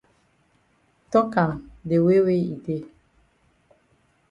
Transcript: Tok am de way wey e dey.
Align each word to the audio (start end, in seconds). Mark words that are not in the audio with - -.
Tok 1.11 1.31
am 1.43 1.51
de 1.89 1.95
way 2.05 2.19
wey 2.25 2.43
e 2.53 2.57
dey. 2.65 2.83